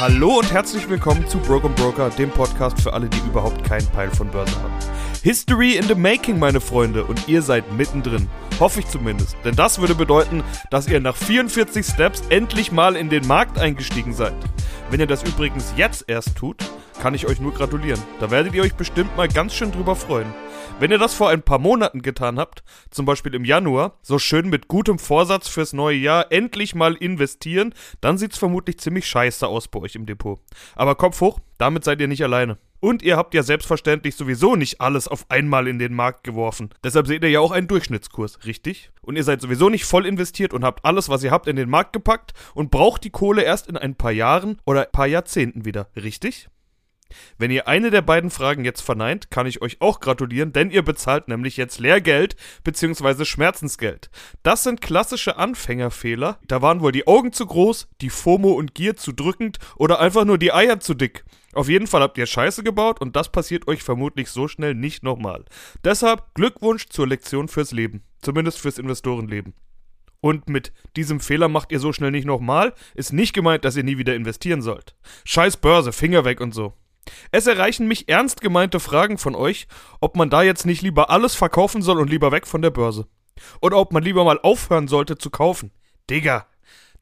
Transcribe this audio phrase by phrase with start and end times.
[0.00, 4.10] Hallo und herzlich willkommen zu Broken Broker, dem Podcast für alle, die überhaupt keinen Peil
[4.10, 4.72] von Börse haben.
[5.22, 8.26] History in the making, meine Freunde, und ihr seid mittendrin.
[8.58, 9.36] Hoffe ich zumindest.
[9.44, 14.14] Denn das würde bedeuten, dass ihr nach 44 Steps endlich mal in den Markt eingestiegen
[14.14, 14.32] seid.
[14.88, 16.56] Wenn ihr das übrigens jetzt erst tut,
[17.02, 18.00] kann ich euch nur gratulieren.
[18.20, 20.32] Da werdet ihr euch bestimmt mal ganz schön drüber freuen.
[20.78, 24.48] Wenn ihr das vor ein paar Monaten getan habt, zum Beispiel im Januar, so schön
[24.48, 29.68] mit gutem Vorsatz fürs neue Jahr endlich mal investieren, dann sieht's vermutlich ziemlich scheiße aus
[29.68, 30.40] bei euch im Depot.
[30.74, 32.56] Aber Kopf hoch, damit seid ihr nicht alleine.
[32.80, 36.70] Und ihr habt ja selbstverständlich sowieso nicht alles auf einmal in den Markt geworfen.
[36.82, 38.90] Deshalb seht ihr ja auch einen Durchschnittskurs, richtig?
[39.02, 41.68] Und ihr seid sowieso nicht voll investiert und habt alles, was ihr habt, in den
[41.68, 45.66] Markt gepackt und braucht die Kohle erst in ein paar Jahren oder ein paar Jahrzehnten
[45.66, 46.48] wieder, richtig?
[47.38, 50.82] Wenn ihr eine der beiden Fragen jetzt verneint, kann ich euch auch gratulieren, denn ihr
[50.82, 53.24] bezahlt nämlich jetzt Lehrgeld bzw.
[53.24, 54.10] Schmerzensgeld.
[54.42, 56.38] Das sind klassische Anfängerfehler.
[56.46, 60.24] Da waren wohl die Augen zu groß, die FOMO und Gier zu drückend oder einfach
[60.24, 61.24] nur die Eier zu dick.
[61.52, 65.02] Auf jeden Fall habt ihr Scheiße gebaut und das passiert euch vermutlich so schnell nicht
[65.02, 65.44] nochmal.
[65.84, 68.04] Deshalb Glückwunsch zur Lektion fürs Leben.
[68.22, 69.54] Zumindest fürs Investorenleben.
[70.20, 73.84] Und mit diesem Fehler macht ihr so schnell nicht nochmal, ist nicht gemeint, dass ihr
[73.84, 74.94] nie wieder investieren sollt.
[75.24, 76.74] Scheiß Börse, Finger weg und so.
[77.30, 79.66] Es erreichen mich ernst gemeinte Fragen von euch,
[80.00, 83.06] ob man da jetzt nicht lieber alles verkaufen soll und lieber weg von der Börse.
[83.60, 85.70] Oder ob man lieber mal aufhören sollte zu kaufen.
[86.08, 86.46] Digga,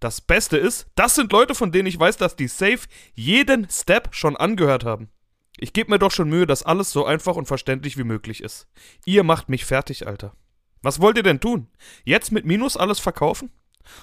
[0.01, 4.15] das Beste ist, das sind Leute, von denen ich weiß, dass die safe jeden Step
[4.15, 5.09] schon angehört haben.
[5.57, 8.69] Ich gebe mir doch schon Mühe, dass alles so einfach und verständlich wie möglich ist.
[9.05, 10.35] Ihr macht mich fertig, Alter.
[10.83, 11.67] Was wollt ihr denn tun?
[12.05, 13.51] Jetzt mit Minus alles verkaufen?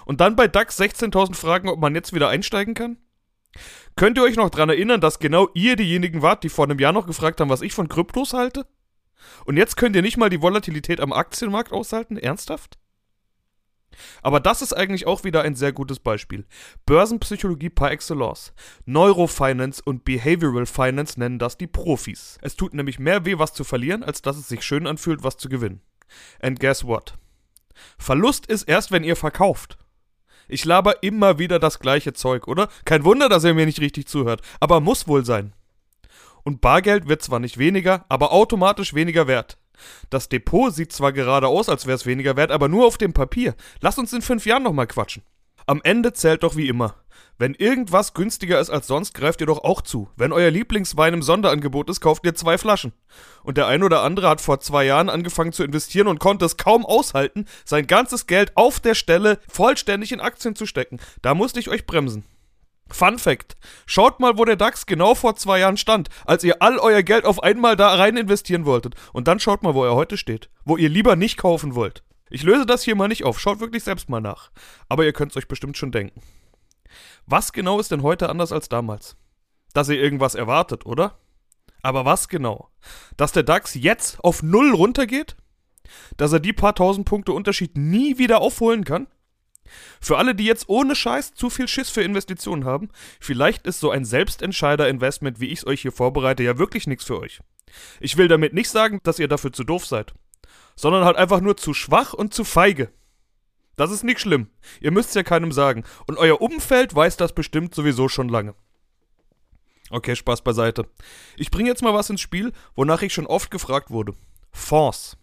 [0.05, 2.97] Und dann bei DAX 16.000 fragen, ob man jetzt wieder einsteigen kann?
[3.95, 6.93] Könnt ihr euch noch daran erinnern, dass genau ihr diejenigen wart, die vor einem Jahr
[6.93, 8.65] noch gefragt haben, was ich von Kryptos halte?
[9.45, 12.17] Und jetzt könnt ihr nicht mal die Volatilität am Aktienmarkt aushalten?
[12.17, 12.77] Ernsthaft?
[14.21, 16.45] Aber das ist eigentlich auch wieder ein sehr gutes Beispiel.
[16.85, 18.53] Börsenpsychologie par excellence.
[18.85, 22.37] Neurofinance und Behavioral Finance nennen das die Profis.
[22.41, 25.37] Es tut nämlich mehr weh, was zu verlieren, als dass es sich schön anfühlt, was
[25.37, 25.81] zu gewinnen.
[26.41, 27.17] And guess what?
[27.97, 29.77] Verlust ist erst, wenn ihr verkauft.
[30.47, 32.69] Ich laber immer wieder das gleiche Zeug, oder?
[32.85, 35.53] Kein Wunder, dass er mir nicht richtig zuhört, aber muss wohl sein.
[36.43, 39.57] Und Bargeld wird zwar nicht weniger, aber automatisch weniger wert.
[40.09, 43.13] Das Depot sieht zwar gerade aus, als wäre es weniger wert, aber nur auf dem
[43.13, 43.55] Papier.
[43.81, 45.23] Lass uns in fünf Jahren nochmal quatschen.
[45.67, 46.95] Am Ende zählt doch wie immer.
[47.39, 50.09] Wenn irgendwas günstiger ist als sonst, greift ihr doch auch zu.
[50.15, 52.93] Wenn euer Lieblingswein im Sonderangebot ist, kauft ihr zwei Flaschen.
[53.43, 56.57] Und der ein oder andere hat vor zwei Jahren angefangen zu investieren und konnte es
[56.57, 60.99] kaum aushalten, sein ganzes Geld auf der Stelle vollständig in Aktien zu stecken.
[61.23, 62.25] Da musste ich euch bremsen.
[62.91, 66.77] Fun Fact: Schaut mal, wo der DAX genau vor zwei Jahren stand, als ihr all
[66.77, 68.93] euer Geld auf einmal da rein investieren wolltet.
[69.11, 72.03] Und dann schaut mal, wo er heute steht, wo ihr lieber nicht kaufen wollt.
[72.29, 74.51] Ich löse das hier mal nicht auf, schaut wirklich selbst mal nach.
[74.89, 76.21] Aber ihr könnt es euch bestimmt schon denken.
[77.25, 79.17] Was genau ist denn heute anders als damals?
[79.73, 81.19] Dass ihr irgendwas erwartet, oder?
[81.81, 82.69] Aber was genau?
[83.17, 85.35] Dass der DAX jetzt auf Null runtergeht?
[86.17, 89.07] Dass er die paar tausend Punkte Unterschied nie wieder aufholen kann?
[89.99, 93.91] Für alle, die jetzt ohne Scheiß zu viel Schiss für Investitionen haben, vielleicht ist so
[93.91, 97.39] ein Selbstentscheider-Investment, wie ich es euch hier vorbereite, ja wirklich nichts für euch.
[97.99, 100.13] Ich will damit nicht sagen, dass ihr dafür zu doof seid,
[100.75, 102.91] sondern halt einfach nur zu schwach und zu feige.
[103.75, 104.49] Das ist nicht schlimm.
[104.79, 105.83] Ihr müsst es ja keinem sagen.
[106.07, 108.55] Und euer Umfeld weiß das bestimmt sowieso schon lange.
[109.89, 110.87] Okay, Spaß beiseite.
[111.37, 114.13] Ich bringe jetzt mal was ins Spiel, wonach ich schon oft gefragt wurde.
[114.51, 115.17] Fonds.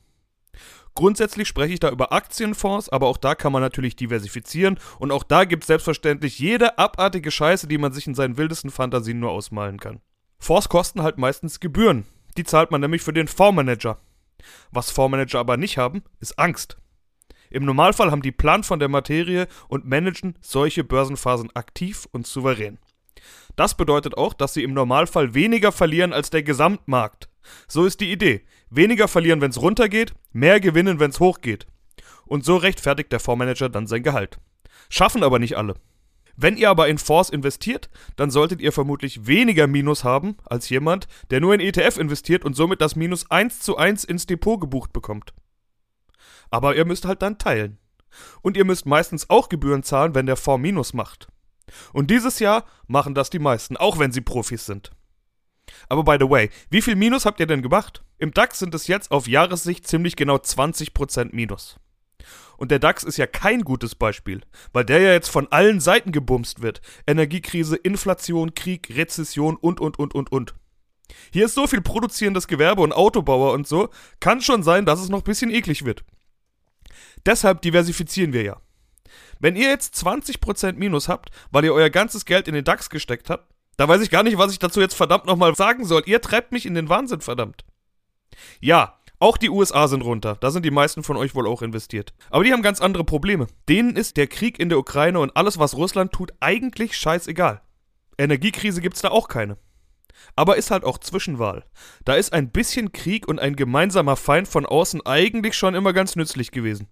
[0.95, 5.23] Grundsätzlich spreche ich da über Aktienfonds, aber auch da kann man natürlich diversifizieren und auch
[5.23, 9.31] da gibt es selbstverständlich jede abartige Scheiße, die man sich in seinen wildesten Fantasien nur
[9.31, 10.03] ausmalen kann.
[10.39, 12.05] Fonds kosten halt meistens Gebühren.
[12.37, 13.99] Die zahlt man nämlich für den Fondsmanager.
[14.71, 16.77] Was Fondsmanager aber nicht haben, ist Angst.
[17.51, 22.79] Im Normalfall haben die Plan von der Materie und managen solche Börsenphasen aktiv und souverän.
[23.57, 27.29] Das bedeutet auch, dass sie im Normalfall weniger verlieren als der Gesamtmarkt.
[27.69, 28.45] So ist die Idee.
[28.71, 31.67] Weniger verlieren, wenn es runtergeht, mehr gewinnen, wenn es hochgeht.
[32.25, 34.39] Und so rechtfertigt der Fondsmanager dann sein Gehalt.
[34.89, 35.75] Schaffen aber nicht alle.
[36.37, 41.09] Wenn ihr aber in Fonds investiert, dann solltet ihr vermutlich weniger Minus haben als jemand,
[41.31, 44.93] der nur in ETF investiert und somit das Minus 1 zu 1 ins Depot gebucht
[44.93, 45.35] bekommt.
[46.51, 47.79] Aber ihr müsst halt dann teilen.
[48.43, 51.29] Und ihr müsst meistens auch Gebühren zahlen, wenn der Fonds Minus macht.
[51.93, 54.91] Und dieses Jahr machen das die meisten, auch wenn sie Profis sind.
[55.89, 58.03] Aber by the way, wie viel Minus habt ihr denn gemacht?
[58.19, 61.79] Im DAX sind es jetzt auf Jahressicht ziemlich genau 20% Minus.
[62.63, 64.41] Und der DAX ist ja kein gutes Beispiel,
[64.73, 66.81] weil der ja jetzt von allen Seiten gebumst wird.
[67.09, 70.55] Energiekrise, Inflation, Krieg, Rezession und, und, und, und, und.
[71.33, 73.89] Hier ist so viel produzierendes Gewerbe und Autobauer und so,
[74.21, 76.05] kann schon sein, dass es noch ein bisschen eklig wird.
[77.27, 78.61] Deshalb diversifizieren wir ja.
[79.41, 83.29] Wenn ihr jetzt 20% Minus habt, weil ihr euer ganzes Geld in den DAX gesteckt
[83.29, 86.05] habt, Da weiß ich gar nicht, was ich dazu jetzt verdammt nochmal sagen soll.
[86.07, 87.65] Ihr treibt mich in den Wahnsinn, verdammt.
[88.61, 90.37] Ja, auch die USA sind runter.
[90.41, 92.13] Da sind die meisten von euch wohl auch investiert.
[92.29, 93.47] Aber die haben ganz andere Probleme.
[93.69, 97.61] Denen ist der Krieg in der Ukraine und alles, was Russland tut, eigentlich scheißegal.
[98.19, 99.59] Energiekrise gibt's da auch keine.
[100.35, 101.65] Aber ist halt auch Zwischenwahl.
[102.05, 106.17] Da ist ein bisschen Krieg und ein gemeinsamer Feind von außen eigentlich schon immer ganz
[106.17, 106.89] nützlich gewesen.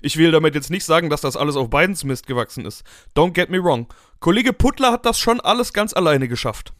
[0.00, 2.82] Ich will damit jetzt nicht sagen, dass das alles auf Bidens Mist gewachsen ist.
[3.14, 3.92] Don't get me wrong.
[4.20, 6.72] Kollege Puttler hat das schon alles ganz alleine geschafft.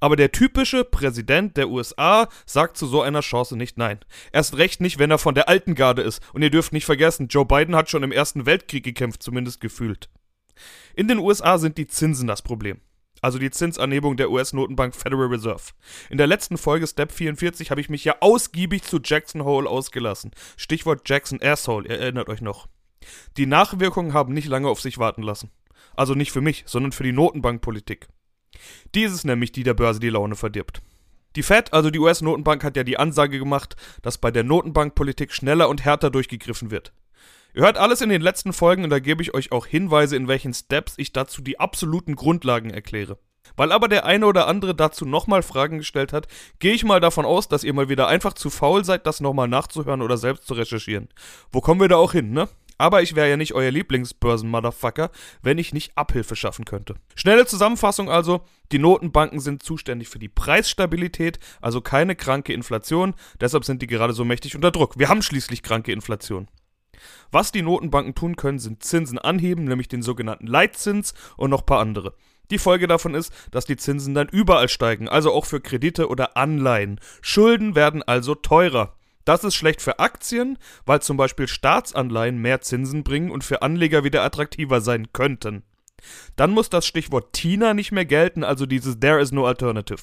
[0.00, 4.00] Aber der typische Präsident der USA sagt zu so einer Chance nicht nein.
[4.32, 6.20] Erst recht nicht, wenn er von der alten Garde ist.
[6.32, 10.08] Und ihr dürft nicht vergessen, Joe Biden hat schon im Ersten Weltkrieg gekämpft, zumindest gefühlt.
[10.94, 12.80] In den USA sind die Zinsen das Problem
[13.26, 15.72] also die Zinsanhebung der US-Notenbank Federal Reserve.
[16.10, 20.30] In der letzten Folge Step 44 habe ich mich ja ausgiebig zu Jackson Hole ausgelassen.
[20.56, 22.68] Stichwort Jackson Asshole, ihr erinnert euch noch.
[23.36, 25.50] Die Nachwirkungen haben nicht lange auf sich warten lassen.
[25.96, 28.08] Also nicht für mich, sondern für die Notenbankpolitik.
[28.94, 30.82] Die ist es nämlich, die der Börse die Laune verdirbt.
[31.36, 35.68] Die Fed, also die US-Notenbank, hat ja die Ansage gemacht, dass bei der Notenbankpolitik schneller
[35.68, 36.92] und härter durchgegriffen wird.
[37.54, 40.28] Ihr hört alles in den letzten Folgen und da gebe ich euch auch Hinweise, in
[40.28, 43.18] welchen Steps ich dazu die absoluten Grundlagen erkläre.
[43.56, 46.26] Weil aber der eine oder andere dazu nochmal Fragen gestellt hat,
[46.58, 49.48] gehe ich mal davon aus, dass ihr mal wieder einfach zu faul seid, das nochmal
[49.48, 51.08] nachzuhören oder selbst zu recherchieren.
[51.52, 52.48] Wo kommen wir da auch hin, ne?
[52.78, 55.10] Aber ich wäre ja nicht euer Lieblingsbörsen-Motherfucker,
[55.42, 56.96] wenn ich nicht Abhilfe schaffen könnte.
[57.14, 58.42] Schnelle Zusammenfassung also:
[58.72, 63.14] Die Notenbanken sind zuständig für die Preisstabilität, also keine kranke Inflation.
[63.40, 64.98] Deshalb sind die gerade so mächtig unter Druck.
[64.98, 66.48] Wir haben schließlich kranke Inflation.
[67.30, 71.66] Was die Notenbanken tun können, sind Zinsen anheben, nämlich den sogenannten Leitzins und noch ein
[71.66, 72.14] paar andere.
[72.50, 76.36] Die Folge davon ist, dass die Zinsen dann überall steigen, also auch für Kredite oder
[76.36, 77.00] Anleihen.
[77.20, 78.95] Schulden werden also teurer.
[79.26, 80.56] Das ist schlecht für Aktien,
[80.86, 85.64] weil zum Beispiel Staatsanleihen mehr Zinsen bringen und für Anleger wieder attraktiver sein könnten.
[86.36, 90.02] Dann muss das Stichwort TINA nicht mehr gelten, also dieses There is no alternative.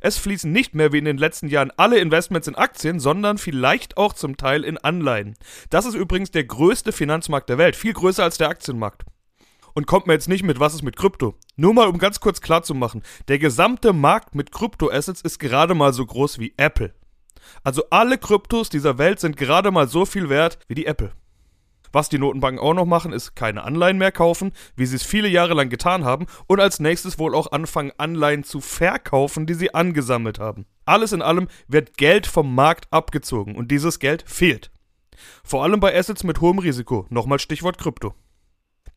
[0.00, 3.96] Es fließen nicht mehr wie in den letzten Jahren alle Investments in Aktien, sondern vielleicht
[3.96, 5.34] auch zum Teil in Anleihen.
[5.70, 9.04] Das ist übrigens der größte Finanzmarkt der Welt, viel größer als der Aktienmarkt.
[9.74, 11.34] Und kommt mir jetzt nicht mit, was ist mit Krypto?
[11.56, 15.74] Nur mal, um ganz kurz klar zu machen, der gesamte Markt mit Kryptoassets ist gerade
[15.74, 16.94] mal so groß wie Apple.
[17.64, 21.12] Also alle Kryptos dieser Welt sind gerade mal so viel wert wie die Apple.
[21.92, 25.28] Was die Notenbanken auch noch machen, ist keine Anleihen mehr kaufen, wie sie es viele
[25.28, 29.74] Jahre lang getan haben, und als nächstes wohl auch anfangen, Anleihen zu verkaufen, die sie
[29.74, 30.66] angesammelt haben.
[30.84, 34.70] Alles in allem wird Geld vom Markt abgezogen und dieses Geld fehlt.
[35.42, 38.14] Vor allem bei Assets mit hohem Risiko, nochmal Stichwort Krypto.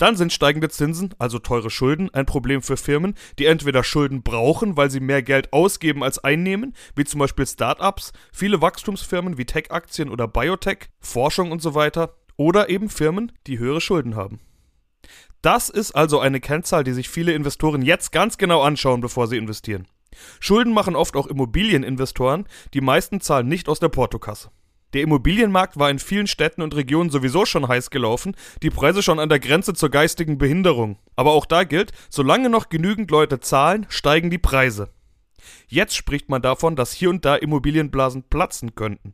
[0.01, 4.75] Dann sind steigende Zinsen, also teure Schulden, ein Problem für Firmen, die entweder Schulden brauchen,
[4.75, 10.09] weil sie mehr Geld ausgeben als einnehmen, wie zum Beispiel Startups, viele Wachstumsfirmen wie Tech-Aktien
[10.09, 14.39] oder Biotech, Forschung und so weiter, oder eben Firmen, die höhere Schulden haben.
[15.44, 19.38] Das ist also eine Kennzahl, die sich viele Investoren jetzt ganz genau anschauen, bevor sie
[19.38, 19.88] investieren.
[20.39, 24.50] Schulden machen oft auch Immobilieninvestoren, die meisten zahlen nicht aus der Portokasse.
[24.94, 29.20] Der Immobilienmarkt war in vielen Städten und Regionen sowieso schon heiß gelaufen, die Preise schon
[29.20, 30.98] an der Grenze zur geistigen Behinderung.
[31.16, 34.90] Aber auch da gilt, solange noch genügend Leute zahlen, steigen die Preise.
[35.68, 39.13] Jetzt spricht man davon, dass hier und da Immobilienblasen platzen könnten.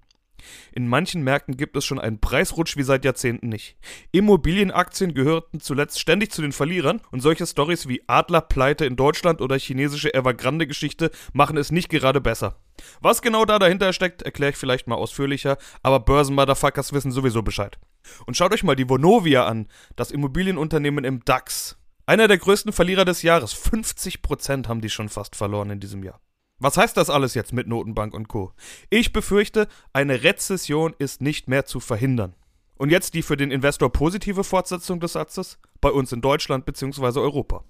[0.72, 3.78] In manchen Märkten gibt es schon einen Preisrutsch wie seit Jahrzehnten nicht.
[4.12, 9.58] Immobilienaktien gehörten zuletzt ständig zu den Verlierern und solche Stories wie Adlerpleite in Deutschland oder
[9.58, 12.58] chinesische Evergrande-Geschichte machen es nicht gerade besser.
[13.02, 17.80] Was genau da dahinter steckt, erkläre ich vielleicht mal ausführlicher, aber Börsenmotherfuckers wissen sowieso Bescheid.
[18.26, 21.78] Und schaut euch mal die Vonovia an, das Immobilienunternehmen im DAX.
[22.06, 23.54] Einer der größten Verlierer des Jahres.
[23.54, 26.22] 50% haben die schon fast verloren in diesem Jahr.
[26.60, 28.52] Was heißt das alles jetzt mit Notenbank und Co?
[28.90, 32.34] Ich befürchte, eine Rezession ist nicht mehr zu verhindern.
[32.78, 37.20] Und jetzt die für den Investor positive Fortsetzung des Satzes bei uns in Deutschland bzw.
[37.20, 37.64] Europa.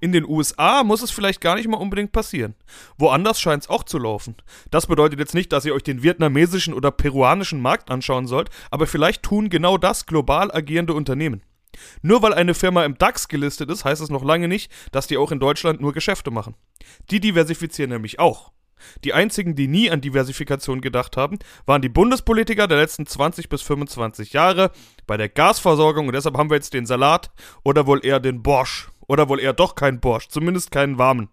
[0.00, 2.54] In den USA muss es vielleicht gar nicht mal unbedingt passieren.
[2.96, 4.36] Woanders scheint es auch zu laufen.
[4.70, 8.86] Das bedeutet jetzt nicht, dass ihr euch den vietnamesischen oder peruanischen Markt anschauen sollt, aber
[8.86, 11.42] vielleicht tun genau das global agierende Unternehmen.
[12.02, 15.16] Nur weil eine Firma im DAX gelistet ist, heißt es noch lange nicht, dass die
[15.16, 16.54] auch in Deutschland nur Geschäfte machen.
[17.10, 18.52] Die diversifizieren nämlich auch.
[19.04, 23.62] Die einzigen, die nie an Diversifikation gedacht haben, waren die Bundespolitiker der letzten 20 bis
[23.62, 24.70] 25 Jahre
[25.06, 27.30] bei der Gasversorgung und deshalb haben wir jetzt den Salat
[27.62, 31.28] oder wohl eher den Borsch oder wohl eher doch keinen Borsch, zumindest keinen warmen.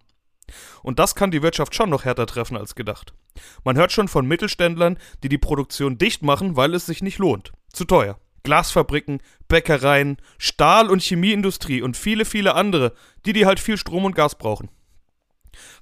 [0.82, 3.12] Und das kann die Wirtschaft schon noch härter treffen als gedacht.
[3.64, 7.52] Man hört schon von Mittelständlern, die die Produktion dicht machen, weil es sich nicht lohnt.
[7.72, 8.18] Zu teuer.
[8.44, 12.94] Glasfabriken, Bäckereien, Stahl- und Chemieindustrie und viele, viele andere,
[13.26, 14.70] die die halt viel Strom und Gas brauchen.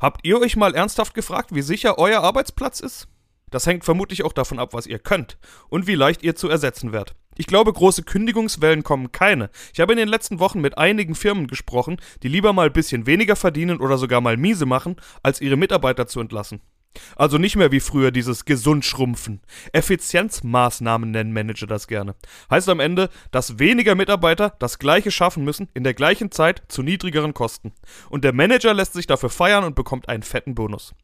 [0.01, 3.09] Habt ihr euch mal ernsthaft gefragt, wie sicher euer Arbeitsplatz ist?
[3.51, 6.93] Das hängt vermutlich auch davon ab, was ihr könnt und wie leicht ihr zu ersetzen
[6.93, 7.15] werdet.
[7.39, 9.51] Ich glaube, große Kündigungswellen kommen keine.
[9.73, 13.07] Ich habe in den letzten Wochen mit einigen Firmen gesprochen, die lieber mal ein bisschen
[13.07, 16.61] weniger verdienen oder sogar mal miese machen, als ihre Mitarbeiter zu entlassen.
[17.17, 19.41] Also nicht mehr wie früher dieses gesund schrumpfen.
[19.73, 22.15] Effizienzmaßnahmen nennen Manager das gerne.
[22.51, 26.83] Heißt am Ende, dass weniger Mitarbeiter das gleiche schaffen müssen, in der gleichen Zeit zu
[26.83, 27.73] niedrigeren Kosten.
[28.11, 30.95] Und der Manager lässt sich dafür feiern und bekommt einen fetten Bonus.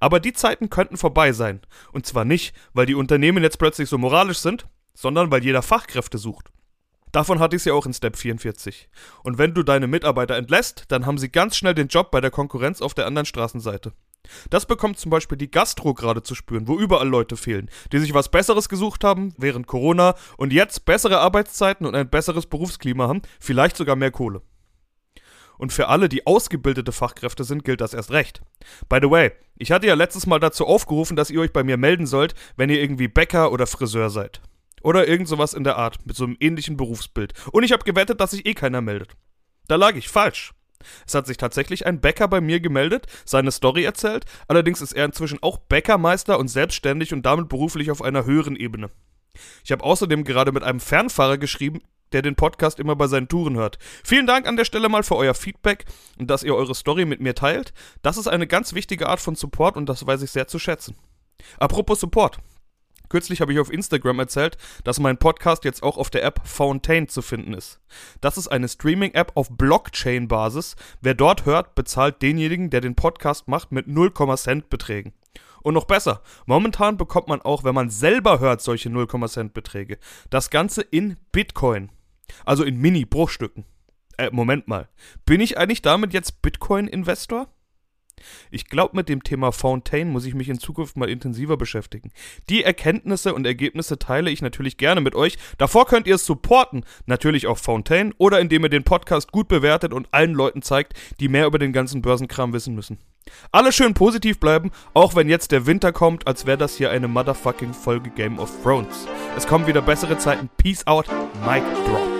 [0.00, 1.60] Aber die Zeiten könnten vorbei sein.
[1.92, 6.18] Und zwar nicht, weil die Unternehmen jetzt plötzlich so moralisch sind, sondern weil jeder Fachkräfte
[6.18, 6.50] sucht.
[7.12, 8.88] Davon hatte ich es ja auch in Step 44.
[9.22, 12.30] Und wenn du deine Mitarbeiter entlässt, dann haben sie ganz schnell den Job bei der
[12.30, 13.92] Konkurrenz auf der anderen Straßenseite.
[14.50, 18.14] Das bekommt zum Beispiel die Gastro gerade zu spüren, wo überall Leute fehlen, die sich
[18.14, 23.22] was Besseres gesucht haben während Corona und jetzt bessere Arbeitszeiten und ein besseres Berufsklima haben,
[23.40, 24.42] vielleicht sogar mehr Kohle.
[25.58, 28.42] Und für alle, die ausgebildete Fachkräfte sind, gilt das erst recht.
[28.88, 31.76] By the way, ich hatte ja letztes Mal dazu aufgerufen, dass ihr euch bei mir
[31.76, 34.42] melden sollt, wenn ihr irgendwie Bäcker oder Friseur seid.
[34.82, 37.32] Oder irgend sowas in der Art, mit so einem ähnlichen Berufsbild.
[37.52, 39.16] Und ich habe gewettet, dass sich eh keiner meldet.
[39.66, 40.52] Da lag ich falsch.
[41.06, 45.04] Es hat sich tatsächlich ein Bäcker bei mir gemeldet, seine Story erzählt, allerdings ist er
[45.04, 48.90] inzwischen auch Bäckermeister und selbstständig und damit beruflich auf einer höheren Ebene.
[49.64, 53.56] Ich habe außerdem gerade mit einem Fernfahrer geschrieben, der den Podcast immer bei seinen Touren
[53.56, 53.78] hört.
[54.04, 55.84] Vielen Dank an der Stelle mal für euer Feedback
[56.18, 57.72] und dass ihr eure Story mit mir teilt.
[58.02, 60.96] Das ist eine ganz wichtige Art von Support und das weiß ich sehr zu schätzen.
[61.58, 62.38] Apropos Support.
[63.08, 67.08] Kürzlich habe ich auf Instagram erzählt, dass mein Podcast jetzt auch auf der App Fountain
[67.08, 67.80] zu finden ist.
[68.20, 70.76] Das ist eine Streaming-App auf Blockchain-Basis.
[71.00, 75.12] Wer dort hört, bezahlt denjenigen, der den Podcast macht, mit 0, Cent Beträgen.
[75.62, 79.98] Und noch besser, momentan bekommt man auch, wenn man selber hört, solche 0, Cent Beträge.
[80.30, 81.90] Das Ganze in Bitcoin.
[82.44, 83.64] Also in Mini-Bruchstücken.
[84.18, 84.88] Äh, Moment mal.
[85.24, 87.48] Bin ich eigentlich damit jetzt Bitcoin-Investor?
[88.50, 92.10] Ich glaube, mit dem Thema Fountain muss ich mich in Zukunft mal intensiver beschäftigen.
[92.48, 95.38] Die Erkenntnisse und Ergebnisse teile ich natürlich gerne mit euch.
[95.58, 99.92] Davor könnt ihr es supporten, natürlich auf Fountain oder indem ihr den Podcast gut bewertet
[99.92, 102.98] und allen Leuten zeigt, die mehr über den ganzen Börsenkram wissen müssen.
[103.50, 107.08] Alle schön positiv bleiben, auch wenn jetzt der Winter kommt, als wäre das hier eine
[107.08, 109.08] motherfucking Folge Game of Thrones.
[109.36, 110.48] Es kommen wieder bessere Zeiten.
[110.56, 111.06] Peace out,
[111.44, 112.15] Mike Drop.